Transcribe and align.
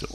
So. 0.00 0.06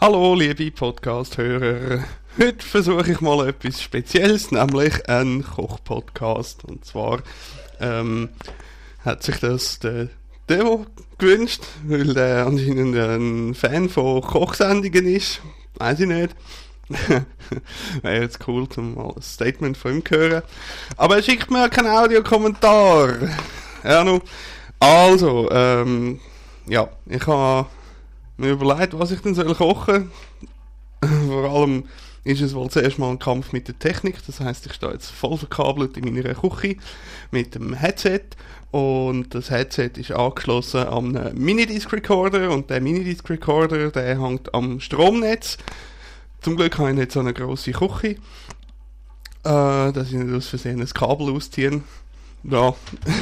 Hallo, 0.00 0.34
liebe 0.34 0.72
Podcast-Hörer. 0.72 2.02
Heute 2.36 2.66
versuche 2.66 3.12
ich 3.12 3.20
mal 3.20 3.46
etwas 3.46 3.80
Spezielles, 3.80 4.50
nämlich 4.50 5.08
einen 5.08 5.44
Koch-Podcast. 5.44 6.64
Und 6.64 6.84
zwar 6.84 7.20
ähm, 7.78 8.30
hat 9.04 9.22
sich 9.22 9.36
das 9.36 9.78
der 9.78 10.08
Devo 10.48 10.86
gewünscht, 11.18 11.62
weil 11.84 12.16
er 12.16 12.46
anscheinend 12.46 12.96
ein 12.96 13.54
Fan 13.54 13.88
von 13.88 14.22
Kochsendungen 14.22 15.06
ist. 15.06 15.40
Weiß 15.76 16.00
ich 16.00 16.08
nicht. 16.08 16.34
Wäre 18.02 18.22
jetzt 18.22 18.40
cool, 18.48 18.68
zum 18.68 18.96
mal 18.96 19.12
ein 19.14 19.22
Statement 19.22 19.76
von 19.76 19.98
ihm 19.98 20.04
zu 20.04 20.16
hören. 20.16 20.42
Aber 20.96 21.14
er 21.14 21.22
schickt 21.22 21.48
mir 21.52 21.68
keinen 21.68 21.96
Audiokommentar. 21.96 23.18
Ja, 23.84 24.02
nu. 24.02 24.18
Also, 24.80 25.48
ähm, 25.52 26.18
ja, 26.66 26.88
ich 27.06 27.24
habe 27.28 27.68
mir 28.40 28.50
überlegt, 28.50 28.98
was 28.98 29.10
ich 29.10 29.20
denn 29.20 29.34
soll 29.34 29.54
kochen. 29.54 30.10
Vor 31.28 31.50
allem 31.50 31.84
ist 32.24 32.42
es 32.42 32.54
wohl 32.54 32.68
zuerst 32.70 32.98
mal 32.98 33.10
ein 33.10 33.18
Kampf 33.18 33.52
mit 33.52 33.68
der 33.68 33.78
Technik. 33.78 34.16
Das 34.26 34.40
heißt, 34.40 34.66
ich 34.66 34.74
stehe 34.74 34.92
jetzt 34.92 35.10
voll 35.10 35.38
verkabelt 35.38 35.96
in 35.96 36.12
meiner 36.12 36.34
Küche 36.34 36.76
mit 37.30 37.54
dem 37.54 37.72
Headset 37.74 38.20
und 38.70 39.34
das 39.34 39.50
Headset 39.50 39.92
ist 39.96 40.12
angeschlossen 40.12 40.86
an 40.86 41.16
einen 41.16 41.38
Minidisc 41.38 41.92
Recorder 41.92 42.50
und 42.50 42.70
der 42.70 42.80
Minidisc 42.80 43.28
Recorder, 43.28 43.90
der 43.90 44.20
hängt 44.20 44.52
am 44.54 44.80
Stromnetz. 44.80 45.58
Zum 46.40 46.56
Glück 46.56 46.78
habe 46.78 46.90
ich 46.90 46.96
nicht 46.96 47.12
so 47.12 47.20
eine 47.20 47.34
grosse 47.34 47.72
Küche, 47.72 48.16
äh, 49.44 49.92
dass 49.92 50.08
ich 50.08 50.14
nicht 50.14 50.34
aus 50.34 50.46
Versehen 50.48 50.80
ein 50.80 50.86
Kabel 50.88 51.34
ausziehe. 51.34 51.82
Ja, 52.42 52.74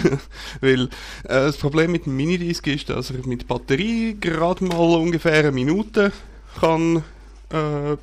weil 0.61 0.85
äh, 0.85 0.89
das 1.25 1.57
Problem 1.57 1.93
mit 1.93 2.07
dem 2.07 2.17
Minidisc 2.17 2.67
ist, 2.69 2.89
dass 2.89 3.11
er 3.11 3.27
mit 3.27 3.49
Batterie 3.49 4.17
gerade 4.19 4.65
mal 4.65 4.97
ungefähr 4.97 5.33
eine 5.33 5.53
Minute 5.53 6.13
kann 6.61 7.03
äh, 7.51 7.97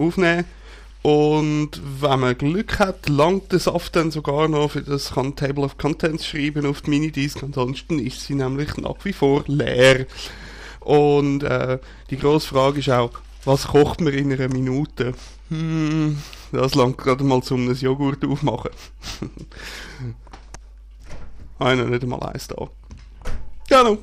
aufnehmen 0.00 0.44
und 1.02 1.80
wenn 2.00 2.20
man 2.20 2.36
Glück 2.36 2.78
hat, 2.80 3.08
langt 3.08 3.52
der 3.52 3.60
Saft 3.60 3.94
dann 3.96 4.10
sogar 4.10 4.48
noch 4.48 4.72
für 4.72 4.82
das 4.82 5.12
kann 5.12 5.36
Table 5.36 5.64
of 5.64 5.78
Contents 5.78 6.26
schreiben 6.26 6.66
auf 6.66 6.82
die 6.82 6.90
Minidisc, 6.90 7.42
ansonsten 7.42 7.98
ist 7.98 8.22
sie 8.22 8.34
nämlich 8.34 8.76
nach 8.76 9.04
wie 9.04 9.12
vor 9.12 9.44
leer. 9.46 10.06
Und 10.80 11.44
äh, 11.44 11.78
die 12.10 12.18
grosse 12.18 12.48
Frage 12.48 12.80
ist 12.80 12.90
auch, 12.90 13.12
was 13.44 13.68
kocht 13.68 14.00
man 14.00 14.12
in 14.12 14.32
einer 14.32 14.48
Minute? 14.48 15.14
Hm, 15.50 16.18
das 16.52 16.74
langt 16.74 16.98
gerade 16.98 17.24
mal 17.24 17.42
zum 17.42 17.72
Joghurt 17.72 18.24
aufmachen. 18.24 18.70
Noch 21.58 21.74
nicht 21.74 22.02
einmal 22.02 22.22
eins 22.22 22.48
da. 22.48 22.68
Genau. 23.68 23.98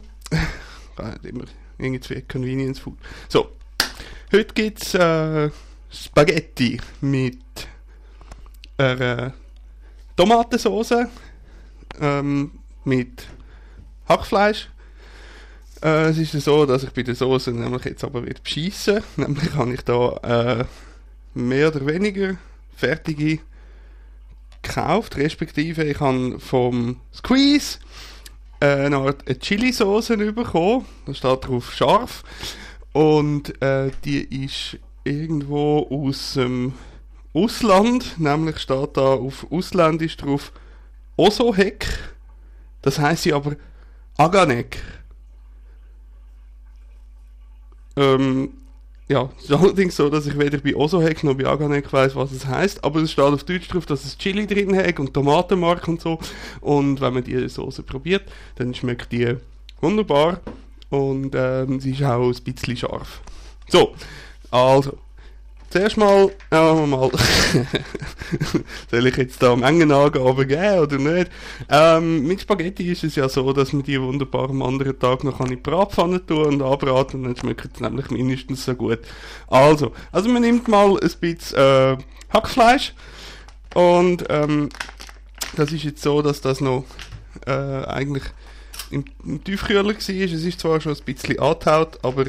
immer 1.23 1.45
irgendwie 1.77 2.21
Convenience 2.21 2.79
Food. 2.79 2.97
So. 3.29 3.51
Heute 4.31 4.53
gibt 4.53 4.81
es 4.83 4.93
äh, 4.95 5.49
Spaghetti 5.89 6.79
mit 7.01 7.39
einer 8.77 9.33
Tomatensauce, 10.15 11.07
ähm, 12.01 12.51
mit 12.83 13.27
Hackfleisch. 14.09 14.69
Äh, 15.81 16.09
es 16.09 16.17
ist 16.17 16.31
so, 16.43 16.65
dass 16.65 16.83
ich 16.83 16.91
bei 16.91 17.03
der 17.03 17.15
Soße 17.15 17.51
nämlich 17.51 17.85
jetzt 17.85 18.03
aber 18.03 18.25
wieder 18.25 18.41
beschissen. 18.41 19.03
Nämlich 19.15 19.53
habe 19.53 19.73
ich 19.73 19.81
da 19.81 20.17
äh, 20.23 20.65
mehr 21.33 21.67
oder 21.69 21.85
weniger 21.85 22.37
fertige 22.75 23.39
gekauft, 24.65 25.17
respektive 25.17 25.83
ich 25.83 25.99
habe 25.99 26.39
vom 26.39 26.97
Squeeze 27.13 27.79
äh, 28.59 28.85
eine 28.85 28.97
Art 28.97 29.23
Chili-Sauce 29.39 30.07
bekommen. 30.07 30.85
Da 31.05 31.13
steht 31.13 31.47
drauf 31.47 31.73
scharf. 31.73 32.23
Und 32.93 33.61
äh, 33.61 33.91
die 34.03 34.45
ist 34.45 34.77
irgendwo 35.03 35.87
aus 35.89 36.33
dem 36.33 36.73
Ausland, 37.33 38.19
nämlich 38.19 38.59
steht 38.59 38.97
da 38.97 39.13
auf 39.15 39.45
Ausländisch 39.51 40.17
drauf 40.17 40.51
Osohek. 41.17 41.87
Das 42.81 42.99
heißt 42.99 43.23
sie 43.23 43.33
aber 43.33 43.55
Aganek. 44.17 44.81
Ähm, 47.97 48.53
ja, 49.07 49.29
es 49.37 49.43
ist 49.49 49.51
allerdings 49.51 49.95
so, 49.95 50.09
dass 50.09 50.25
ich 50.25 50.37
weder 50.37 50.57
bei 50.57 50.75
Osohek 50.75 51.23
noch 51.23 51.35
bei 51.35 51.45
Aganek 51.45 51.91
weiß, 51.91 52.15
was 52.15 52.31
es 52.31 52.45
heißt, 52.45 52.83
aber 52.83 53.01
es 53.01 53.11
steht 53.11 53.23
auf 53.23 53.43
Deutsch 53.43 53.67
drauf, 53.67 53.85
dass 53.85 54.03
es 54.03 54.17
Chili 54.17 54.47
drin 54.47 54.75
hat 54.75 54.99
und 54.99 55.13
Tomatenmark 55.13 55.87
und 55.87 56.01
so. 56.01 56.19
Und 56.61 57.01
wenn 57.01 57.13
man 57.13 57.23
die 57.23 57.47
Soße 57.47 57.83
probiert, 57.83 58.23
dann 58.55 58.73
schmeckt 58.73 59.11
die 59.11 59.35
wunderbar 59.79 60.41
und 60.89 61.33
ähm, 61.35 61.79
sie 61.79 61.91
ist 61.91 62.03
auch 62.03 62.27
ein 62.27 62.43
bisschen 62.43 62.77
scharf. 62.77 63.21
So, 63.67 63.93
also, 64.51 64.97
zuerst 65.75 65.97
mal, 65.97 66.31
äh, 66.51 66.85
mal 66.85 67.11
soll 68.91 69.07
ich 69.07 69.17
jetzt 69.17 69.43
da 69.43 69.57
Mengenangaben 69.57 70.47
geben 70.47 70.79
oder 70.79 70.97
nicht? 70.97 71.29
Ähm, 71.67 72.25
mit 72.25 72.39
Spaghetti 72.39 72.89
ist 72.93 73.03
es 73.03 73.15
ja 73.15 73.27
so, 73.27 73.51
dass 73.51 73.73
man 73.73 73.83
die 73.83 73.99
wunderbar 73.99 74.49
am 74.49 74.61
anderen 74.61 74.97
Tag 74.97 75.25
noch 75.25 75.41
in 75.41 75.47
die 75.47 75.55
Bratpfanne 75.57 76.25
tun 76.25 76.45
und 76.45 76.61
anbraten, 76.61 77.23
dann 77.23 77.35
schmeckt 77.35 77.75
es 77.75 77.81
nämlich 77.81 78.09
mindestens 78.09 78.63
so 78.63 78.73
gut. 78.73 78.99
Also, 79.47 79.91
also 80.13 80.29
man 80.29 80.43
nimmt 80.43 80.69
mal 80.69 80.97
ein 80.97 81.11
bisschen 81.19 81.57
äh, 81.57 81.97
Hackfleisch 82.29 82.93
und 83.73 84.23
ähm, 84.29 84.69
das 85.57 85.73
ist 85.73 85.83
jetzt 85.83 86.01
so, 86.01 86.21
dass 86.21 86.39
das 86.39 86.61
noch 86.61 86.85
äh, 87.45 87.51
eigentlich 87.51 88.23
im, 88.91 89.03
im 89.25 89.43
Tiefkühler 89.43 89.83
war. 89.83 89.93
Es 89.93 90.07
ist 90.07 90.59
zwar 90.61 90.79
schon 90.79 90.93
ein 90.93 91.03
bisschen 91.03 91.37
angetaut, 91.37 91.99
aber 92.01 92.27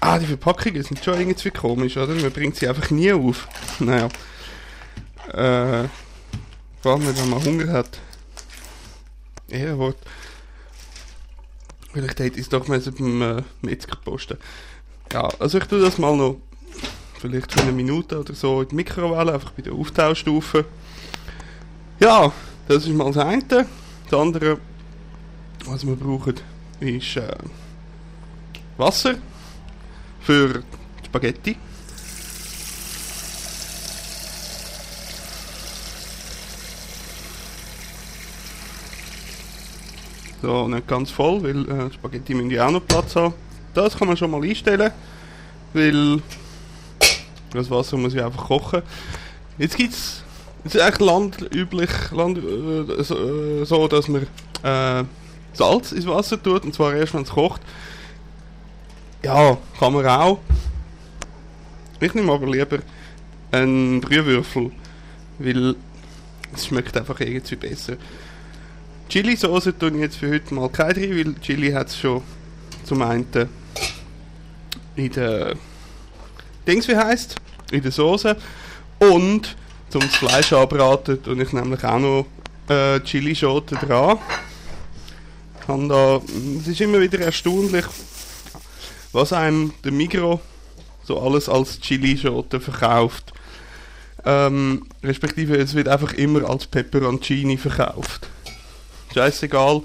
Ah, 0.00 0.18
die 0.18 0.26
Verpackungen 0.26 0.82
sind 0.82 1.04
schon 1.04 1.18
irgendwie 1.18 1.50
komisch, 1.50 1.96
oder? 1.96 2.14
Man 2.14 2.30
bringt 2.30 2.56
sie 2.56 2.68
einfach 2.68 2.90
nie 2.90 3.12
auf. 3.12 3.48
Naja. 3.80 4.08
Äh. 5.32 5.88
Vor 6.80 6.92
allem, 6.92 7.16
wenn 7.16 7.28
man 7.28 7.44
Hunger 7.44 7.72
hat. 7.72 7.98
Ehrenwort. 9.48 9.96
Vielleicht 11.92 12.20
hätte 12.20 12.36
ich 12.36 12.42
es 12.42 12.48
doch 12.48 12.68
mal 12.68 12.78
beim 12.80 13.22
äh, 13.22 13.42
Metzger 13.62 13.96
posten. 13.96 14.38
Ja, 15.12 15.28
also 15.38 15.58
ich 15.58 15.64
tue 15.64 15.80
das 15.80 15.98
mal 15.98 16.16
noch 16.16 16.36
vielleicht 17.18 17.52
für 17.52 17.62
eine 17.62 17.72
Minute 17.72 18.20
oder 18.20 18.34
so 18.34 18.62
in 18.62 18.68
die 18.68 18.74
Mikrowelle, 18.76 19.32
einfach 19.32 19.50
bei 19.52 19.62
der 19.62 19.72
Auftauschstufe. 19.72 20.66
Ja, 21.98 22.32
das 22.68 22.84
ist 22.84 22.94
mal 22.94 23.12
das 23.12 23.24
eine. 23.24 23.66
Das 24.10 24.20
andere, 24.20 24.58
was 25.64 25.84
wir 25.84 25.96
brauchen, 25.96 26.34
ist 26.80 27.16
äh, 27.16 27.36
Wasser 28.76 29.16
für 30.28 30.62
Spaghetti. 31.06 31.56
So, 40.42 40.68
nicht 40.68 40.86
ganz 40.86 41.10
voll, 41.10 41.42
weil 41.42 41.66
äh, 41.70 41.90
Spaghetti 41.94 42.34
müssen 42.34 42.50
ja 42.50 42.66
auch 42.66 42.70
noch 42.70 42.86
Platz 42.86 43.16
haben. 43.16 43.32
Das 43.72 43.96
kann 43.96 44.06
man 44.06 44.18
schon 44.18 44.30
mal 44.30 44.42
einstellen, 44.42 44.92
weil 45.72 46.20
das 47.54 47.70
Wasser 47.70 47.96
muss 47.96 48.12
ja 48.12 48.26
einfach 48.26 48.48
kochen. 48.48 48.82
Jetzt 49.56 49.78
gibt 49.78 49.94
es, 49.94 50.24
es 50.64 50.74
ist 50.74 50.82
echt 50.82 51.00
landüblich, 51.00 51.88
land, 52.12 52.36
äh, 52.36 53.02
so, 53.02 53.14
äh, 53.14 53.64
so, 53.64 53.88
dass 53.88 54.08
man 54.08 54.26
äh, 54.62 55.04
Salz 55.54 55.92
ins 55.92 56.06
Wasser 56.06 56.42
tut, 56.42 56.64
und 56.64 56.74
zwar 56.74 56.92
erst, 56.92 57.14
wenn 57.14 57.22
es 57.22 57.30
kocht. 57.30 57.62
Ja, 59.22 59.58
kann 59.78 59.92
man 59.92 60.06
auch. 60.06 60.40
Ich 62.00 62.14
nehme 62.14 62.32
aber 62.32 62.46
lieber 62.46 62.78
einen 63.50 64.00
Brühwürfel, 64.00 64.70
weil 65.38 65.74
es 66.54 66.66
schmeckt 66.66 66.96
einfach 66.96 67.18
irgendwie 67.20 67.56
besser. 67.56 67.96
Chili-Sauce 69.08 69.72
tue 69.78 69.90
ich 69.90 69.96
jetzt 69.96 70.16
für 70.18 70.30
heute 70.30 70.54
mal 70.54 70.68
keine 70.68 70.94
drin, 70.94 71.16
weil 71.16 71.34
Chili 71.40 71.72
hat 71.72 71.88
es 71.88 71.98
schon 71.98 72.22
zum 72.84 73.02
einen 73.02 73.26
in 74.96 75.10
der 75.12 75.54
Dings 76.66 76.86
wie 76.88 76.96
heißt 76.96 77.36
in 77.72 77.82
der 77.82 77.90
Soße 77.90 78.36
und 78.98 79.56
zum 79.88 80.02
Fleisch 80.02 80.52
anbraten 80.52 81.22
tue 81.22 81.42
ich 81.42 81.52
nämlich 81.52 81.82
auch 81.84 81.98
noch 81.98 82.26
äh, 82.68 83.00
Chili-Schote 83.00 83.76
dran. 83.76 84.18
es 86.60 86.68
ist 86.68 86.80
immer 86.80 87.00
wieder 87.00 87.18
erstaunlich, 87.20 87.86
was 89.12 89.32
einem 89.32 89.72
der 89.84 89.92
Migro 89.92 90.40
so 91.04 91.20
alles 91.20 91.48
als 91.48 91.80
Chili-Schote 91.80 92.60
verkauft. 92.60 93.32
Ähm, 94.24 94.86
respektive 95.02 95.56
es 95.56 95.74
wird 95.74 95.88
einfach 95.88 96.12
immer 96.12 96.48
als 96.48 96.66
Peperoncini 96.66 97.56
verkauft. 97.56 98.28
Scheißegal, 99.14 99.82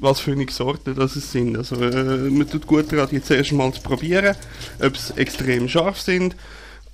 was 0.00 0.20
für 0.20 0.32
eine 0.32 0.50
Sorte 0.50 0.94
das 0.94 1.14
sind. 1.14 1.56
Also 1.56 1.76
äh, 1.76 2.30
man 2.30 2.50
tut 2.50 2.66
gut 2.66 2.90
daran, 2.92 3.08
jetzt 3.12 3.30
erst 3.30 3.52
mal 3.52 3.72
zu 3.72 3.82
probieren, 3.82 4.34
ob 4.82 4.96
sie 4.96 5.16
extrem 5.16 5.68
scharf 5.68 6.00
sind 6.00 6.34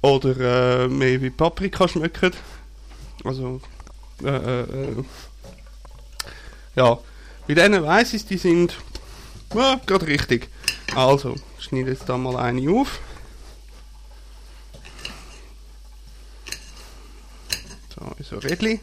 oder 0.02 0.84
äh, 0.84 0.88
mehr 0.88 1.22
wie 1.22 1.30
Paprika 1.30 1.88
schmecken. 1.88 2.32
Also 3.24 3.60
äh, 4.22 4.28
äh, 4.28 4.60
äh 4.60 5.04
ja, 6.76 6.98
bei 7.48 7.54
denen 7.54 7.82
weiss 7.82 8.12
ich, 8.12 8.26
die 8.26 8.36
sind 8.36 8.76
Ja, 9.54 9.80
gerade 9.84 10.06
richtig. 10.06 10.48
Also, 10.94 11.34
ich 11.58 11.64
schneide 11.64 11.90
jetzt 11.90 12.08
da 12.08 12.16
mal 12.16 12.36
eine 12.36 12.70
auf. 12.70 13.00
So, 17.94 18.24
so 18.24 18.38
Rädchen. 18.38 18.80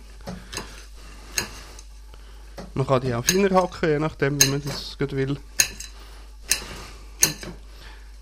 Man 2.73 2.85
kann 2.85 3.01
die 3.01 3.13
auch 3.13 3.25
feiner 3.25 3.49
hacken, 3.49 3.89
je 3.89 3.99
nachdem, 3.99 4.41
wie 4.41 4.47
man 4.47 4.61
das 4.63 4.97
gerade 4.97 5.17
will. 5.17 5.37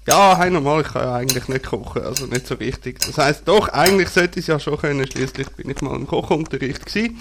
Ja, 0.07 0.37
hey, 0.37 0.51
normal, 0.51 0.81
ich 0.81 0.87
kann 0.87 1.01
ja 1.01 1.15
eigentlich 1.15 1.47
nicht 1.47 1.65
kochen, 1.65 2.03
also 2.03 2.27
nicht 2.27 2.45
so 2.45 2.55
richtig. 2.55 2.99
Das 2.99 3.17
heisst, 3.17 3.47
doch, 3.47 3.69
eigentlich 3.69 4.09
sollte 4.09 4.39
ich 4.39 4.43
es 4.43 4.47
ja 4.47 4.59
schon 4.59 4.77
können, 4.77 5.05
schließlich 5.05 5.49
bin 5.51 5.69
ich 5.69 5.81
mal 5.81 5.95
im 5.95 6.05
Kochunterricht 6.05 6.85
gewesen. 6.85 7.19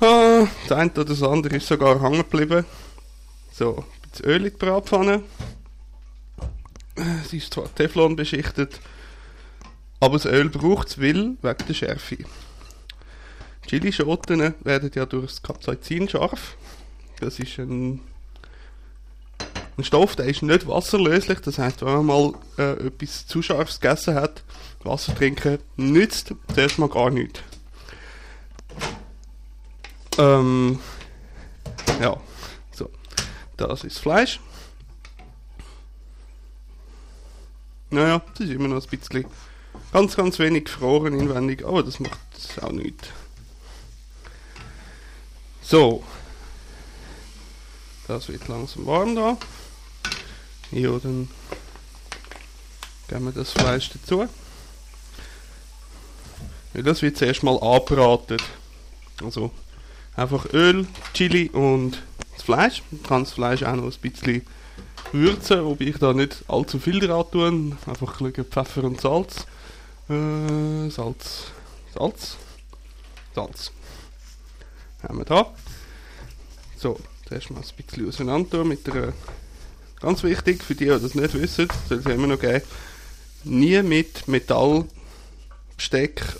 Ah, 0.00 0.46
das 0.68 0.78
eine 0.78 0.90
oder 0.90 1.04
das 1.04 1.22
andere 1.22 1.56
ist 1.56 1.68
sogar 1.68 2.02
hängen 2.02 2.18
geblieben. 2.18 2.64
So, 3.52 3.84
bisschen 4.10 4.26
Öl 4.26 4.46
in 4.46 4.52
die 4.52 4.56
Bratpfanne. 4.56 5.22
Sie 7.28 7.38
ist 7.38 7.54
zwar 7.54 7.74
Teflon 7.74 8.16
beschichtet, 8.16 8.80
aber 10.00 10.18
das 10.18 10.26
Öl 10.26 10.48
braucht 10.48 10.88
es, 10.88 11.00
weil, 11.00 11.36
wegen 11.40 11.66
der 11.68 11.74
Schärfe. 11.74 12.18
Chilischoten 13.66 14.54
werden 14.60 14.90
ja 14.94 15.06
durch 15.06 15.26
das 15.26 15.42
Capsaicin 15.42 16.08
scharf. 16.08 16.56
Das 17.20 17.38
ist 17.38 17.58
ein, 17.58 18.00
ein 19.78 19.84
Stoff, 19.84 20.16
der 20.16 20.26
ist 20.26 20.42
nicht 20.42 20.66
wasserlöslich. 20.66 21.40
Das 21.40 21.58
heißt, 21.58 21.82
wenn 21.82 22.04
man 22.04 22.06
mal 22.06 22.34
äh, 22.58 22.86
etwas 22.86 23.26
zu 23.26 23.42
scharfes 23.42 23.80
gegessen 23.80 24.14
hat, 24.14 24.42
Wasser 24.82 25.14
trinken 25.14 25.58
nützt 25.76 26.34
zuerst 26.52 26.78
mal 26.78 26.88
gar 26.88 27.10
nichts. 27.10 27.40
Ähm, 30.18 30.78
ja. 32.00 32.16
Das 33.60 33.84
ist 33.84 33.98
Fleisch. 33.98 34.40
Naja, 37.90 38.22
das 38.32 38.46
ist 38.46 38.54
immer 38.54 38.68
noch 38.68 38.82
ein 38.82 38.88
bisschen 38.88 39.26
ganz, 39.92 40.16
ganz 40.16 40.38
wenig 40.38 40.64
gefroren 40.64 41.12
inwendig, 41.12 41.66
aber 41.66 41.82
das 41.82 42.00
macht 42.00 42.18
auch 42.62 42.72
nichts. 42.72 43.08
So. 45.60 46.02
Das 48.08 48.28
wird 48.28 48.48
langsam 48.48 48.86
warm 48.86 49.14
da. 49.14 49.36
Ja, 50.70 50.98
dann 50.98 51.28
geben 53.08 53.26
wir 53.26 53.32
das 53.32 53.52
Fleisch 53.52 53.90
dazu. 53.90 54.26
Ja, 56.72 56.82
das 56.82 57.02
wird 57.02 57.18
zuerst 57.18 57.42
mal 57.42 57.58
anbraten. 57.62 58.38
Also 59.22 59.50
einfach 60.16 60.46
Öl, 60.54 60.86
Chili 61.12 61.50
und 61.50 62.02
das 62.40 62.46
Fleisch. 62.46 62.82
Man 62.90 63.02
kann 63.02 63.24
das 63.24 63.32
Fleisch 63.32 63.62
auch 63.62 63.76
noch 63.76 63.84
ein 63.84 63.92
bisschen 64.00 64.42
würzen, 65.12 65.64
wobei 65.64 65.86
ich 65.86 65.98
da 65.98 66.12
nicht 66.12 66.44
allzu 66.48 66.78
viel 66.78 67.00
dran 67.00 67.24
tue. 67.30 67.46
Einfach 67.86 68.20
ein 68.20 68.32
bisschen 68.32 68.46
Pfeffer 68.46 68.84
und 68.84 69.00
Salz. 69.00 69.46
Äh, 70.08 70.88
Salz. 70.90 71.52
Salz. 71.94 72.36
Salz. 73.34 73.72
Haben 75.02 75.18
wir 75.18 75.24
da. 75.24 75.52
So, 76.76 76.98
zuerst 77.28 77.50
mal 77.50 77.60
ein 77.60 77.84
bisschen 77.84 78.08
auseinander 78.08 78.64
mit 78.64 78.86
der. 78.86 79.12
Ganz 80.00 80.22
wichtig 80.22 80.64
für 80.64 80.74
die, 80.74 80.86
die 80.86 80.90
das 80.90 81.14
nicht 81.14 81.34
wissen, 81.34 81.68
soll 81.88 81.98
es 81.98 82.06
immer 82.06 82.26
noch 82.26 82.40
geben. 82.40 82.62
Nie 83.44 83.82
mit 83.82 84.28
Metallbesteck 84.28 84.88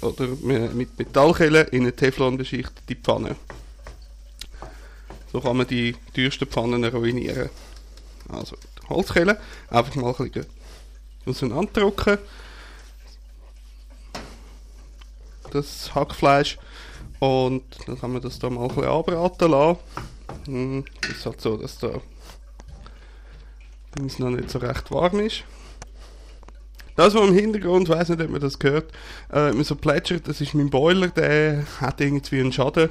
oder 0.01 0.29
mit 0.29 0.99
Metallkellen 0.99 1.69
in 1.69 1.83
eine 1.83 1.95
Teflon 1.95 2.39
beschichtete 2.39 2.97
Pfanne. 2.97 3.37
So 5.33 5.41
kann 5.41 5.57
man 5.57 5.67
die 5.67 5.95
teuersten 6.15 6.47
Pfannen 6.47 6.85
ruinieren. 6.85 7.51
Also, 8.29 8.57
Holzkelle, 8.89 9.39
einfach 9.69 9.95
mal 9.95 10.15
ein 10.19 10.31
bisschen 10.31 10.47
auseinanderdrücken. 11.27 12.19
Das 15.53 15.95
Hackfleisch. 15.95 16.59
Und 17.19 17.63
dann 17.87 18.01
kann 18.01 18.13
man 18.13 18.23
das 18.23 18.39
da 18.39 18.51
mal 18.51 18.63
ein 18.63 18.69
bisschen 18.69 18.85
anbraten 18.85 19.51
lassen. 19.51 19.79
Hm, 20.47 20.85
es 21.03 21.19
ist 21.19 21.27
halt 21.27 21.41
so, 21.41 21.57
dass 21.57 21.79
da 21.79 22.01
es 24.05 24.19
noch 24.19 24.31
nicht 24.31 24.51
so 24.51 24.59
recht 24.59 24.91
warm 24.91 25.21
ist. 25.21 25.45
Das, 26.97 27.15
was 27.15 27.29
im 27.29 27.35
Hintergrund, 27.35 27.89
ich 27.89 27.95
weiß 27.95 28.11
nicht, 28.11 28.21
ob 28.21 28.31
man 28.31 28.41
das 28.41 28.59
gehört, 28.59 28.93
äh, 29.31 29.53
so 29.63 29.75
plätschert, 29.75 30.29
das 30.29 30.41
ist 30.41 30.55
mein 30.55 30.71
Boiler, 30.71 31.09
der 31.09 31.65
hat 31.81 32.01
irgendwie 32.01 32.41
einen 32.41 32.53
Schaden. 32.53 32.91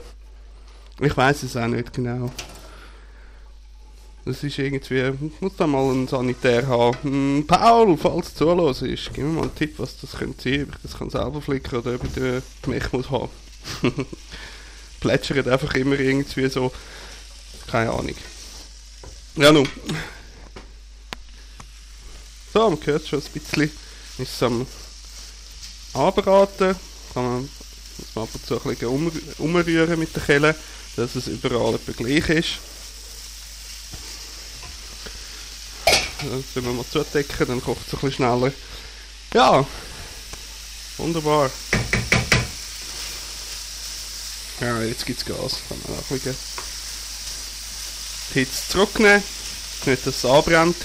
Ich 1.01 1.15
weiß 1.15 1.43
es 1.43 1.55
auch 1.55 1.67
nicht 1.67 1.93
genau. 1.93 2.31
Das 4.25 4.43
ist 4.43 4.59
irgendwie, 4.59 5.11
muss 5.39 5.53
da 5.57 5.65
mal 5.65 5.89
einen 5.91 6.07
Sanitär 6.07 6.67
haben. 6.67 6.97
Hm, 7.01 7.45
Paul, 7.47 7.97
falls 7.97 8.33
du 8.33 8.45
zuhörst, 8.45 8.83
gib 9.13 9.17
mir 9.17 9.23
mal 9.23 9.41
einen 9.43 9.55
Tipp, 9.55 9.75
was 9.77 9.97
das 9.99 10.11
könnte 10.11 10.43
sein, 10.43 10.63
ob 10.63 10.75
ich 10.75 10.81
das 10.83 10.97
kann 10.97 11.09
selber 11.09 11.41
flicken 11.41 11.77
oder 11.77 11.95
ob 11.95 12.03
ich 12.03 12.13
den 12.13 12.43
Mech 12.67 12.91
muss 12.91 13.09
haben. 13.09 13.29
Plätschert 14.99 15.47
einfach 15.47 15.73
immer 15.75 15.97
irgendwie 15.97 16.49
so, 16.49 16.71
keine 17.67 17.91
Ahnung. 17.91 18.15
Ja, 19.35 19.51
nun. 19.51 19.67
So, 22.53 22.69
man 22.69 22.79
hört 22.85 23.07
schon 23.07 23.19
ein 23.19 23.31
bisschen, 23.33 23.71
ist 24.17 24.33
es 24.33 24.43
am 24.43 24.67
Anbraten, 25.93 26.75
kann 27.13 27.23
man, 27.23 27.49
man 28.15 28.23
ab 28.23 28.29
und 28.33 28.45
zu 28.45 28.55
ein 28.55 28.69
bisschen 28.69 28.87
um, 28.89 29.11
umrühren 29.37 29.97
mit 29.97 30.15
der 30.15 30.23
Kelle, 30.23 30.55
dass 30.95 31.15
es 31.15 31.27
überall 31.27 31.75
etwa 31.75 31.91
gleich 31.91 32.29
ist. 32.29 32.59
Dann 36.21 36.43
können 36.53 36.65
wir 36.65 36.73
mal 36.73 36.85
zudecken, 36.91 37.47
dann 37.47 37.63
kocht 37.63 37.87
es 37.87 37.93
ein 37.93 37.99
bisschen 37.99 38.11
schneller. 38.11 38.51
Ja, 39.33 39.65
wunderbar. 40.97 41.49
Ja, 44.59 44.81
jetzt 44.81 45.05
gibt 45.05 45.19
es 45.19 45.25
Gas. 45.25 45.59
Kann 45.69 45.79
man 45.87 45.99
auch 45.99 46.03
die 46.09 46.35
Hitze 48.33 48.61
zurücknehmen, 48.69 49.23
nicht 49.85 50.05
dass 50.05 50.15
es 50.15 50.25
anbrennt. 50.25 50.75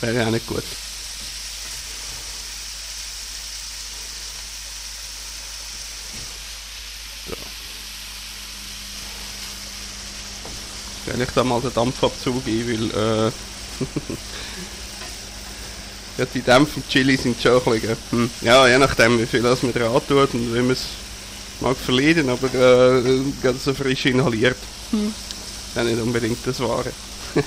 Wäre 0.00 0.26
auch 0.26 0.30
nicht 0.30 0.46
gut. 0.46 0.64
Wenn 11.12 11.20
ich 11.20 11.30
da 11.34 11.44
mal 11.44 11.60
den 11.60 11.74
Dampfabzug 11.74 12.46
ein, 12.46 12.66
weil 12.66 12.90
äh, 13.28 13.30
ja, 16.18 16.24
die 16.32 16.40
Dämpfe 16.40 16.80
Chili 16.88 17.18
sind 17.18 17.40
schon 17.40 17.60
ein 17.60 17.72
bisschen, 17.72 17.96
hm, 18.10 18.30
ja, 18.40 18.66
je 18.66 18.78
nachdem 18.78 19.18
wie 19.18 19.26
viel 19.26 19.42
das 19.42 19.60
dran 19.60 20.00
tut 20.08 20.32
und 20.32 20.54
wie 20.54 20.62
man 20.62 20.70
es 20.70 20.84
mag 21.60 21.76
verlieren, 21.76 22.30
aber 22.30 22.46
äh, 22.54 23.20
ganz 23.42 23.64
so 23.64 23.74
frisch 23.74 24.06
inhaliert. 24.06 24.56
Hm. 24.90 25.12
Ja, 25.74 25.84
nicht 25.84 26.00
unbedingt 26.00 26.38
das 26.46 26.60
Wahre. 26.60 26.92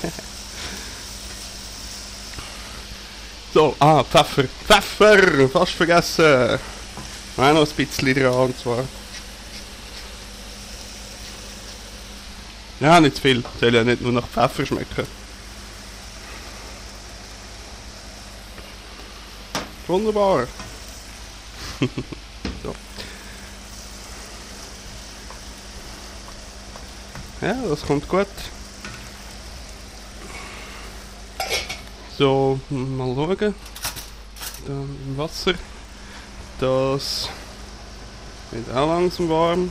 so, 3.52 3.74
ah, 3.80 4.04
Pfeffer. 4.04 4.44
Pfeffer! 4.66 5.48
Fast 5.48 5.72
vergessen. 5.72 6.60
Auch 7.36 7.52
noch 7.52 7.68
ein 7.68 7.76
bisschen 7.76 8.14
dran, 8.14 8.32
und 8.32 8.56
zwar. 8.58 8.84
Ja, 12.80 13.00
nicht 13.00 13.16
zu 13.16 13.22
viel. 13.22 13.42
Soll 13.58 13.74
ja 13.74 13.84
nicht 13.84 14.02
nur 14.02 14.12
nach 14.12 14.26
Pfeffer 14.26 14.66
schmecken. 14.66 15.06
Wunderbar. 19.86 20.46
so. 22.62 22.74
Ja, 27.40 27.54
das 27.68 27.82
kommt 27.86 28.08
gut. 28.08 28.26
So, 32.18 32.58
mal 32.70 33.14
schauen. 33.14 33.54
Da 34.66 34.72
im 34.72 35.16
Wasser. 35.16 35.54
Das 36.58 37.28
wird 38.50 38.70
auch 38.74 38.88
langsam 38.88 39.28
warm. 39.28 39.70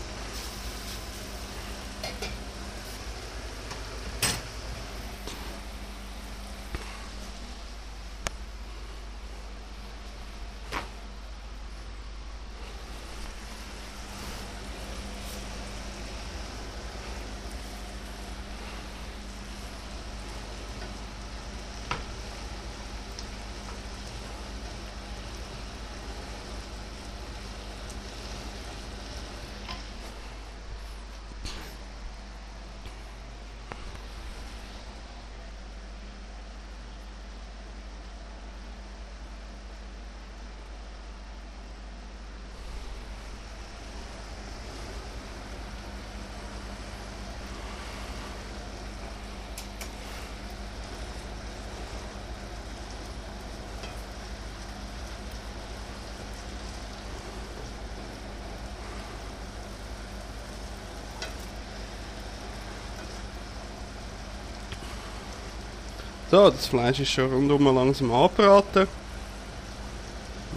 So, 66.31 66.49
das 66.49 66.65
Fleisch 66.67 66.99
ist 66.99 67.11
schon 67.11 67.31
rundum 67.31 67.63
langsam 67.65 68.11
angebraten. 68.11 68.87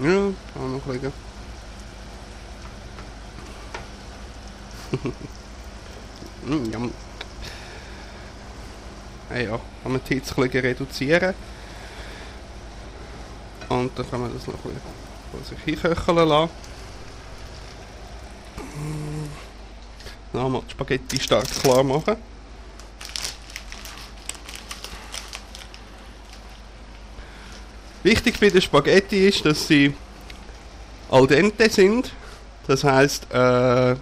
Ja, 0.02 0.28
auch 0.54 0.68
noch 0.68 0.86
liegen. 0.86 1.12
mm, 6.46 6.72
ja. 6.72 6.78
Ah 9.30 9.38
ja, 9.38 9.60
kann 9.82 9.92
man 9.92 10.00
die 10.08 10.14
Hitze 10.14 10.34
ein 10.36 10.48
reduzieren. 10.48 11.34
Und 13.68 13.98
dann 13.98 14.10
kann 14.10 14.20
man 14.22 14.32
das 14.32 14.46
noch 14.46 14.54
ein 14.54 14.80
bisschen 15.32 15.44
sich 15.44 15.64
hinköcheln 15.64 16.28
lassen. 16.28 16.50
Dann 20.32 20.52
mal 20.52 20.62
die 20.66 20.70
Spaghetti 20.70 21.20
stark 21.20 21.46
klar 21.60 21.82
machen. 21.82 22.16
Wichtig 28.08 28.40
bei 28.40 28.48
den 28.48 28.62
Spaghetti 28.62 29.28
ist, 29.28 29.44
dass 29.44 29.68
sie 29.68 29.92
al 31.10 31.26
dente 31.26 31.68
sind. 31.68 32.10
Das 32.66 32.82
heißt, 32.82 33.30
äh, 33.34 33.96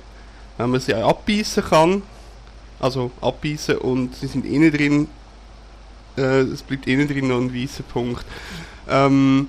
wenn 0.58 0.70
man 0.70 0.78
sie 0.78 0.94
abbeißen 0.94 1.64
kann, 1.64 2.02
also 2.78 3.10
abbeißen 3.20 3.78
und 3.78 4.14
sie 4.14 4.28
sind 4.28 4.46
innen 4.46 4.70
drin, 4.70 5.08
äh, 6.16 6.42
es 6.42 6.62
bleibt 6.62 6.86
innen 6.86 7.08
drin 7.08 7.26
noch 7.26 7.38
ein 7.38 7.52
weißer 7.52 7.82
Punkt. 7.82 8.24
Ähm, 8.88 9.48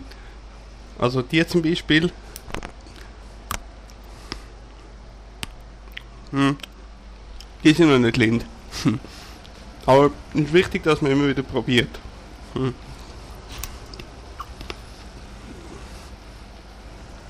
also 0.98 1.22
die 1.22 1.46
zum 1.46 1.62
Beispiel. 1.62 2.12
Hm. 6.32 6.58
Die 7.64 7.74
sind 7.74 7.90
noch 7.90 8.00
nicht 8.00 8.18
lind. 8.18 8.44
Aber 9.86 10.10
es 10.34 10.42
ist 10.42 10.54
wichtig, 10.54 10.82
dass 10.82 11.04
man 11.04 11.12
immer 11.12 11.28
wieder 11.28 11.44
probiert. 11.44 12.00
Hm. 12.56 12.74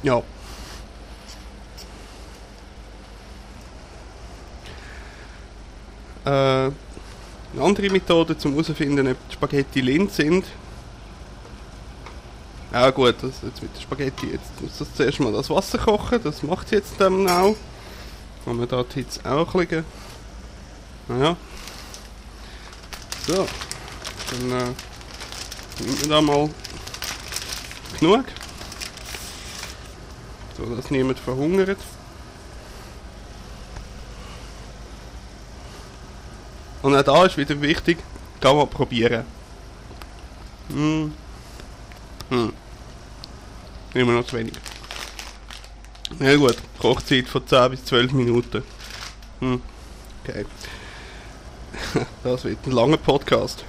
Ja. 0.07 0.23
Äh, 6.23 6.29
eine 6.29 6.73
andere 7.61 7.89
Methode 7.89 8.37
zum 8.37 8.53
herausfinden, 8.53 9.05
ob 9.09 9.17
die 9.27 9.33
Spaghetti 9.33 9.81
lind 9.81 10.13
sind. 10.13 10.45
Ja 12.71 12.89
gut, 12.91 13.15
das 13.21 13.33
jetzt 13.41 13.61
mit 13.61 13.75
der 13.75 13.81
Spaghetti, 13.81 14.27
jetzt 14.27 14.61
muss 14.61 14.77
das 14.77 14.93
zuerst 14.95 15.19
mal 15.19 15.33
das 15.33 15.49
Wasser 15.49 15.77
kochen, 15.77 16.21
das 16.23 16.41
macht 16.41 16.71
jetzt 16.71 16.93
dann 16.99 17.27
auch. 17.27 17.57
Kann 18.45 18.55
man 18.55 18.67
da 18.69 18.83
die 18.83 19.01
Hitze 19.01 19.19
auch 19.29 19.53
legen. 19.55 19.83
Naja. 21.09 21.35
So. 23.27 23.45
Dann 24.31 24.51
äh, 24.51 25.83
nimmt 25.83 25.99
man 25.99 26.09
da 26.09 26.21
mal 26.21 26.49
genug. 27.99 28.25
So 30.57 30.65
dass 30.75 30.89
niemand 30.89 31.19
verhungert. 31.19 31.77
Und 36.81 36.95
auch 36.95 37.03
da 37.03 37.25
ist 37.25 37.37
wieder 37.37 37.59
wichtig, 37.61 37.97
kann 38.39 38.57
man 38.57 38.69
probieren. 38.69 39.23
Hm. 40.69 41.13
Hm. 42.29 42.53
Immer 43.93 44.13
noch 44.13 44.25
zu 44.25 44.37
wenig. 44.37 44.53
Ja 46.19 46.35
gut, 46.35 46.57
Kochzeit 46.79 47.27
von 47.27 47.45
10 47.45 47.71
bis 47.71 47.85
12 47.85 48.13
Minuten. 48.13 48.63
Hm. 49.39 49.61
Okay. 50.23 50.45
Das 52.23 52.43
wird 52.43 52.65
ein 52.65 52.71
langer 52.71 52.97
Podcast. 52.97 53.63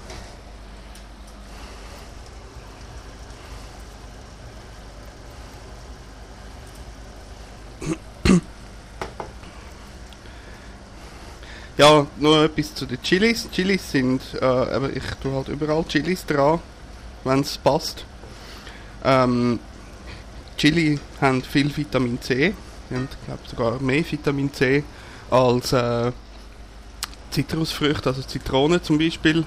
Nur 12.20 12.42
etwas 12.44 12.74
zu 12.74 12.86
den 12.86 13.00
Chilis. 13.02 13.48
Chilis 13.50 13.90
sind, 13.90 14.20
äh, 14.40 14.44
aber 14.44 14.90
ich 14.94 15.04
tue 15.22 15.32
halt 15.32 15.48
überall 15.48 15.84
Chilis 15.84 16.26
dran, 16.26 16.60
wenn 17.24 17.40
es 17.40 17.56
passt. 17.58 18.04
Ähm, 19.04 19.60
Chili 20.56 20.98
haben 21.20 21.42
viel 21.42 21.74
Vitamin 21.76 22.20
C. 22.20 22.52
Die 22.90 22.94
haben, 22.94 23.08
glaube 23.26 23.42
sogar 23.48 23.80
mehr 23.80 24.02
Vitamin 24.10 24.52
C 24.52 24.82
als 25.30 25.72
äh, 25.72 26.10
Zitrusfrüchte, 27.30 28.08
also 28.08 28.22
Zitronen 28.22 28.82
zum 28.82 28.98
Beispiel. 28.98 29.44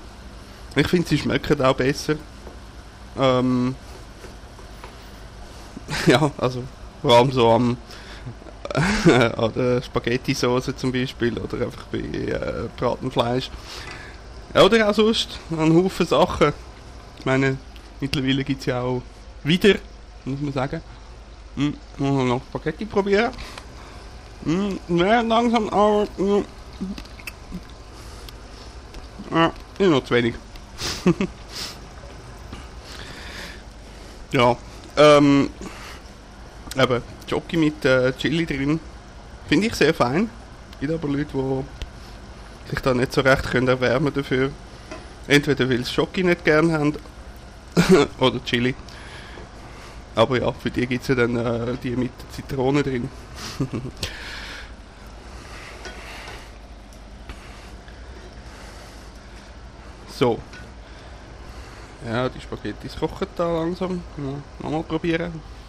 Ich 0.75 0.87
finde, 0.87 1.09
sie 1.09 1.17
schmecken 1.17 1.61
auch 1.61 1.75
besser. 1.75 2.15
Ähm, 3.19 3.75
ja, 6.07 6.31
also 6.37 6.63
vor 7.01 7.17
allem 7.17 7.31
so 7.31 7.49
am 7.51 7.77
an 9.37 9.53
der 9.53 9.81
Spaghetti-Sauce 9.81 10.73
zum 10.75 10.91
Beispiel 10.91 11.37
oder 11.37 11.65
einfach 11.65 11.85
bei 11.85 11.99
äh, 11.99 12.69
Bratenfleisch. 12.77 13.49
Ja, 14.53 14.63
oder 14.63 14.89
auch 14.89 14.93
sonst 14.93 15.39
an 15.51 15.73
Haufen 15.75 16.05
Sachen. 16.05 16.53
Ich 17.17 17.25
meine, 17.25 17.57
mittlerweile 17.99 18.43
gibt 18.43 18.59
es 18.61 18.65
ja 18.65 18.81
auch 18.81 19.01
wieder, 19.43 19.75
muss 20.25 20.41
man 20.41 20.53
sagen. 20.53 20.81
Hm, 21.55 21.73
muss 21.97 22.11
man 22.11 22.27
noch 22.27 22.41
Spaghetti 22.49 22.85
probieren. 22.85 23.31
Hm, 24.43 24.79
sehr 24.89 25.23
langsam, 25.23 25.69
aber... 25.69 26.07
Hm, 26.17 26.45
ja, 29.31 29.53
ist 29.77 29.89
noch 29.89 30.03
zu 30.03 30.13
wenig. 30.13 30.35
ja, 34.31 34.57
ähm... 34.97 35.49
Eben, 36.77 37.03
Jockey 37.31 37.55
mit 37.55 37.85
äh, 37.85 38.11
Chili 38.17 38.45
drin. 38.45 38.81
Finde 39.47 39.67
ich 39.67 39.75
sehr 39.75 39.93
fein. 39.93 40.29
Es 40.73 40.79
gibt 40.81 40.91
aber 40.91 41.07
Leute, 41.07 41.29
die 41.33 41.63
sich 42.69 42.79
da 42.81 42.93
nicht 42.93 43.13
so 43.13 43.21
recht 43.21 43.43
können 43.49 43.69
erwärmen 43.69 44.13
dafür. 44.13 44.51
Entweder 45.27 45.69
weil 45.69 45.85
sie 45.85 45.93
Schoki 45.93 46.25
nicht 46.25 46.43
gern 46.43 46.73
haben 46.73 46.93
oder 48.19 48.43
Chili. 48.43 48.75
Aber 50.13 50.41
ja, 50.41 50.51
für 50.51 50.69
die 50.69 50.85
gibt 50.85 51.03
es 51.03 51.07
ja 51.07 51.15
dann 51.15 51.37
äh, 51.37 51.77
die 51.81 51.91
mit 51.91 52.11
Zitrone 52.33 52.83
drin. 52.83 53.07
so. 60.09 60.37
Ja, 62.05 62.27
die 62.27 62.41
Spaghetti 62.41 62.89
kochen 62.99 63.27
da 63.37 63.59
langsam. 63.59 64.03
Ja, 64.17 64.33
nochmal 64.59 64.83
probieren. 64.83 65.60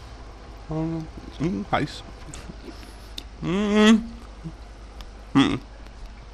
Mm, 0.69 1.65
heiß. 1.71 2.03
Mm. 3.41 4.01
Mm. 5.35 5.59